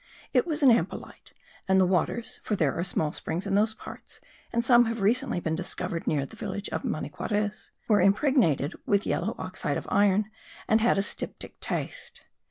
It 0.33 0.47
was 0.47 0.63
an 0.63 0.71
ampelite; 0.71 1.31
and 1.67 1.79
the 1.79 1.85
waters 1.85 2.39
(for 2.41 2.55
there 2.55 2.73
are 2.73 2.83
small 2.83 3.13
springs 3.13 3.45
in 3.45 3.53
those 3.53 3.75
parts, 3.75 4.19
and 4.51 4.65
some 4.65 4.85
have 4.85 4.99
recently 4.99 5.39
been 5.39 5.53
discovered 5.53 6.07
near 6.07 6.25
the 6.25 6.35
village 6.35 6.69
of 6.69 6.83
Maniquarez) 6.83 7.69
were 7.87 8.01
impregnated 8.01 8.73
with 8.87 9.05
yellow 9.05 9.35
oxide 9.37 9.77
of 9.77 9.85
iron 9.91 10.31
and 10.67 10.81
had 10.81 10.97
a 10.97 11.03
styptic 11.03 11.59
taste. 11.59 12.25